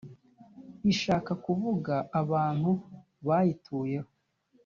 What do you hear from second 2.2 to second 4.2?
abantu bayituyeho.